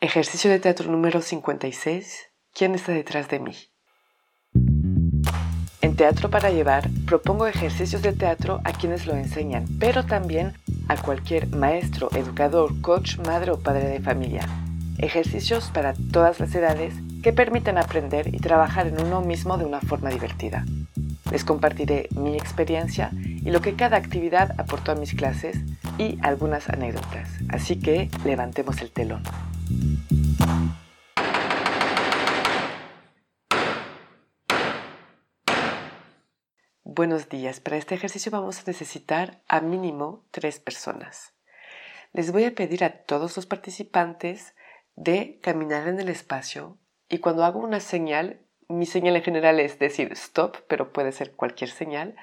Ejercicio 0.00 0.48
de 0.48 0.60
teatro 0.60 0.88
número 0.92 1.20
56. 1.20 2.30
¿Quién 2.54 2.76
está 2.76 2.92
detrás 2.92 3.28
de 3.28 3.40
mí? 3.40 3.56
En 5.80 5.96
Teatro 5.96 6.30
para 6.30 6.50
Llevar 6.50 6.88
propongo 7.04 7.48
ejercicios 7.48 8.00
de 8.02 8.12
teatro 8.12 8.60
a 8.62 8.72
quienes 8.72 9.06
lo 9.06 9.14
enseñan, 9.14 9.64
pero 9.80 10.06
también 10.06 10.54
a 10.86 10.96
cualquier 11.02 11.48
maestro, 11.48 12.10
educador, 12.12 12.80
coach, 12.80 13.18
madre 13.26 13.50
o 13.50 13.58
padre 13.58 13.88
de 13.88 13.98
familia. 13.98 14.48
Ejercicios 14.98 15.72
para 15.74 15.94
todas 16.12 16.38
las 16.38 16.54
edades 16.54 16.94
que 17.24 17.32
permitan 17.32 17.76
aprender 17.76 18.32
y 18.32 18.38
trabajar 18.38 18.86
en 18.86 19.04
uno 19.04 19.20
mismo 19.20 19.58
de 19.58 19.64
una 19.64 19.80
forma 19.80 20.10
divertida. 20.10 20.64
Les 21.32 21.42
compartiré 21.42 22.08
mi 22.12 22.36
experiencia 22.36 23.10
y 23.14 23.50
lo 23.50 23.60
que 23.60 23.74
cada 23.74 23.96
actividad 23.96 24.54
aportó 24.60 24.92
a 24.92 24.94
mis 24.94 25.14
clases 25.14 25.56
y 25.98 26.20
algunas 26.22 26.68
anécdotas. 26.68 27.30
Así 27.48 27.80
que 27.80 28.08
levantemos 28.24 28.80
el 28.80 28.92
telón. 28.92 29.24
Buenos 36.90 37.28
días. 37.28 37.60
Para 37.60 37.76
este 37.76 37.96
ejercicio 37.96 38.32
vamos 38.32 38.60
a 38.60 38.62
necesitar 38.66 39.42
a 39.46 39.60
mínimo 39.60 40.24
tres 40.30 40.58
personas. 40.58 41.34
Les 42.14 42.32
voy 42.32 42.44
a 42.44 42.54
pedir 42.54 42.82
a 42.82 43.04
todos 43.04 43.36
los 43.36 43.44
participantes 43.44 44.54
de 44.96 45.38
caminar 45.42 45.86
en 45.86 46.00
el 46.00 46.08
espacio 46.08 46.78
y 47.10 47.18
cuando 47.18 47.44
hago 47.44 47.60
una 47.60 47.80
señal, 47.80 48.40
mi 48.68 48.86
señal 48.86 49.16
en 49.16 49.22
general 49.22 49.60
es 49.60 49.78
decir 49.78 50.10
stop, 50.12 50.56
pero 50.66 50.90
puede 50.90 51.12
ser 51.12 51.32
cualquier 51.32 51.68
señal, 51.68 52.16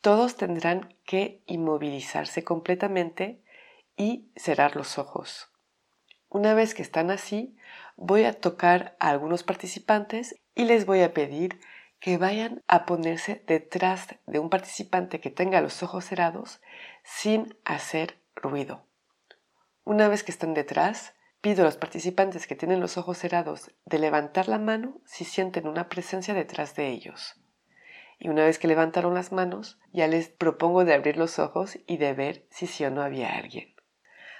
todos 0.00 0.36
tendrán 0.36 0.94
que 1.04 1.42
inmovilizarse 1.44 2.42
completamente 2.44 3.42
y 3.94 4.30
cerrar 4.36 4.74
los 4.74 4.96
ojos. 4.96 5.50
Una 6.30 6.54
vez 6.54 6.72
que 6.72 6.80
están 6.80 7.10
así, 7.10 7.58
voy 7.96 8.24
a 8.24 8.32
tocar 8.32 8.96
a 9.00 9.10
algunos 9.10 9.42
participantes 9.42 10.40
y 10.54 10.64
les 10.64 10.86
voy 10.86 11.02
a 11.02 11.12
pedir 11.12 11.60
que 12.00 12.16
vayan 12.16 12.62
a 12.68 12.86
ponerse 12.86 13.42
detrás 13.46 14.16
de 14.26 14.38
un 14.38 14.50
participante 14.50 15.20
que 15.20 15.30
tenga 15.30 15.60
los 15.60 15.82
ojos 15.82 16.04
cerrados 16.04 16.60
sin 17.02 17.56
hacer 17.64 18.18
ruido. 18.36 18.84
Una 19.84 20.08
vez 20.08 20.22
que 20.22 20.30
están 20.30 20.54
detrás, 20.54 21.14
pido 21.40 21.62
a 21.62 21.64
los 21.64 21.76
participantes 21.76 22.46
que 22.46 22.56
tienen 22.56 22.80
los 22.80 22.98
ojos 22.98 23.18
cerrados 23.18 23.70
de 23.84 23.98
levantar 23.98 24.48
la 24.48 24.58
mano 24.58 25.00
si 25.04 25.24
sienten 25.24 25.66
una 25.66 25.88
presencia 25.88 26.34
detrás 26.34 26.74
de 26.74 26.88
ellos. 26.88 27.40
Y 28.18 28.28
una 28.28 28.44
vez 28.44 28.58
que 28.58 28.68
levantaron 28.68 29.14
las 29.14 29.32
manos, 29.32 29.78
ya 29.92 30.08
les 30.08 30.28
propongo 30.28 30.84
de 30.84 30.94
abrir 30.94 31.16
los 31.16 31.38
ojos 31.38 31.78
y 31.86 31.98
de 31.98 32.12
ver 32.12 32.46
si 32.50 32.66
sí 32.66 32.84
o 32.84 32.90
no 32.90 33.02
había 33.02 33.36
alguien. 33.36 33.74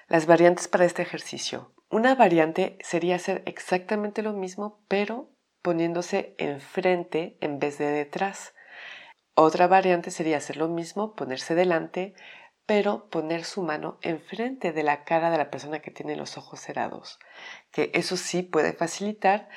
Las 0.09 0.27
variantes 0.27 0.69
para 0.69 0.85
este 0.85 1.03
ejercicio. 1.03 1.73
Una 1.91 2.15
variante 2.15 2.77
sería 2.83 3.17
hacer 3.17 3.43
exactamente 3.47 4.23
lo 4.23 4.33
mismo, 4.33 4.81
pero 4.89 5.31
poniéndose 5.69 6.35
enfrente 6.39 7.37
en 7.43 7.59
vez 7.59 7.77
de 7.77 7.89
detrás. 7.89 8.55
Otra 9.35 9.67
variante 9.67 10.11
sería 10.11 10.39
hacer 10.39 10.57
lo 10.57 10.67
mismo, 10.67 11.15
ponerse 11.15 11.55
delante, 11.55 12.15
pero 12.65 13.11
poner 13.11 13.45
su 13.45 13.63
mano 13.63 13.99
enfrente 14.01 14.73
de 14.73 14.83
la 14.83 15.05
cara 15.05 15.31
de 15.31 15.37
la 15.37 15.51
persona 15.51 15.81
que 15.81 15.91
tiene 15.91 16.17
los 16.17 16.39
ojos 16.39 16.61
cerrados, 16.61 17.19
que 17.71 17.91
eso 17.93 18.17
sí 18.17 18.43
puede 18.43 18.73
facilitar, 18.73 19.51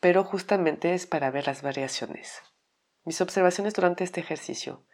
pero 0.00 0.24
justamente 0.24 0.94
es 0.94 1.06
para 1.06 1.30
ver 1.30 1.46
las 1.46 1.60
variaciones. 1.60 2.40
Mis 3.04 3.20
observaciones 3.20 3.74
durante 3.74 4.04
este 4.04 4.20
ejercicio. 4.20 4.86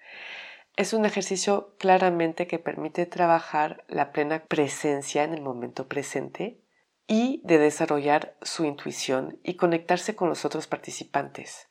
Es 0.75 0.93
un 0.93 1.05
ejercicio 1.05 1.77
claramente 1.79 2.49
que 2.49 2.59
permite 2.59 3.07
trabajar 3.07 3.85
la 3.87 4.11
plena 4.11 4.45
presencia 4.47 5.23
en 5.23 5.35
el 5.35 5.41
momento 5.41 5.87
presente, 5.87 6.64
y 7.07 7.41
de 7.45 7.59
desarrollar 7.59 8.37
su 8.43 8.65
intuición 8.65 9.39
y 9.43 9.55
conectarse 9.57 10.15
con 10.17 10.29
los 10.29 10.45
otros 10.45 10.67
participantes. 10.67 11.69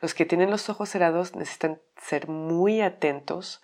Los 0.00 0.14
que 0.14 0.26
tienen 0.26 0.50
los 0.50 0.68
ojos 0.68 0.90
cerrados 0.90 1.34
necesitan 1.34 1.80
ser 1.96 2.28
muy 2.28 2.80
atentos 2.80 3.62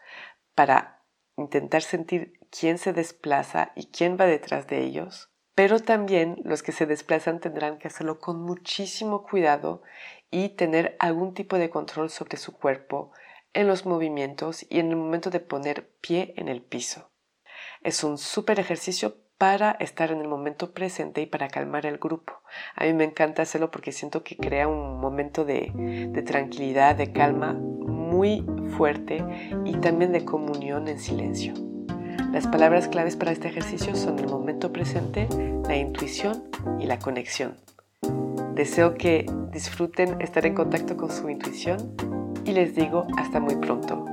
para 0.55 1.03
intentar 1.37 1.83
sentir 1.83 2.39
quién 2.51 2.79
se 2.79 2.93
desplaza 2.93 3.73
y 3.75 3.87
quién 3.87 4.17
va 4.19 4.27
detrás 4.27 4.67
de 4.67 4.83
ellos, 4.83 5.31
pero 5.55 5.81
también 5.81 6.41
los 6.45 6.63
que 6.63 6.73
se 6.73 6.87
desplazan 6.87 7.41
tendrán 7.41 7.79
que 7.79 7.89
hacerlo 7.89 8.19
con 8.19 8.41
muchísimo 8.41 9.23
cuidado 9.25 9.83
y 10.31 10.51
tener 10.51 10.97
algún 10.99 11.35
tipo 11.35 11.57
de 11.57 11.71
control 11.71 12.11
sobre 12.11 12.39
su 12.39 12.53
cuerpo 12.57 13.13
en 13.53 13.67
los 13.67 13.85
movimientos 13.85 14.65
y 14.71 14.81
en 14.81 14.89
el 14.91 14.97
momento 14.97 15.31
de 15.31 15.41
poner 15.41 15.91
pie 16.01 16.33
en 16.37 16.49
el 16.49 16.63
piso. 16.63 17.11
Es 17.83 18.03
un 18.03 18.17
súper 18.17 18.59
ejercicio 18.61 19.19
para 19.43 19.73
estar 19.81 20.13
en 20.13 20.21
el 20.21 20.29
momento 20.29 20.71
presente 20.71 21.21
y 21.21 21.27
para 21.27 21.49
calmar 21.49 21.85
el 21.85 21.99
grupo. 21.99 22.33
A 22.77 22.85
mí 22.85 22.93
me 22.93 23.03
encanta 23.03 23.43
hacerlo 23.43 23.73
porque 23.73 23.91
siento 23.91 24.23
que 24.23 24.37
crea 24.37 24.69
un 24.69 25.01
momento 25.01 25.45
de, 25.45 26.23
tranquilidad, 26.25 26.95
de 26.95 27.11
calma 27.11 27.53
muy 27.53 28.47
fuerte 28.77 29.25
y 29.65 29.73
también 29.79 30.13
de 30.13 30.25
comunión 30.25 30.87
en 30.87 31.01
silencio. 31.01 31.55
Las 32.31 32.47
palabras 32.47 32.87
claves 32.87 33.17
para 33.17 33.33
este 33.33 33.49
ejercicio 33.49 33.97
son 33.97 34.21
el 34.21 34.29
momento 34.29 34.73
presente, 34.73 35.27
la 35.67 35.75
intuición 35.75 36.45
y 36.79 36.87
la 36.87 37.01
conexión. 37.01 37.57
Deseo 38.55 38.95
que 38.95 39.27
disfruten 39.51 40.21
estar 40.21 40.47
en 40.47 40.55
contacto 40.55 40.97
con 40.97 41.11
su 41.11 41.29
intuición 41.29 41.97
y 42.45 42.53
les 42.53 42.77
digo 42.77 43.09
hasta 43.19 43.41
muy 43.41 43.57
pronto. 43.57 44.12